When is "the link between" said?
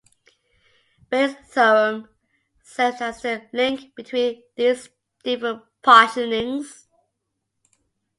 3.21-4.41